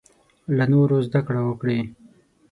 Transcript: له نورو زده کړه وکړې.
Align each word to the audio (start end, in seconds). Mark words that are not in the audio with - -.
له 0.57 0.65
نورو 0.73 0.97
زده 1.07 1.19
کړه 1.27 1.41
وکړې. 1.47 1.79